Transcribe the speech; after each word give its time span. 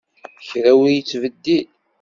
Kra 0.47 0.71
ur 0.81 0.87
yettbeddil. 0.91 1.67